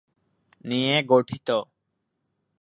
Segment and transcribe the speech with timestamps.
[0.65, 1.47] নিয়ে গঠিত।